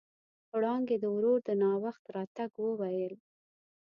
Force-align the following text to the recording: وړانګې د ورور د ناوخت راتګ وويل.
وړانګې 0.55 0.97
د 0.99 1.05
ورور 1.15 1.39
د 1.47 1.49
ناوخت 1.61 2.03
راتګ 2.15 2.51
وويل. 2.63 3.13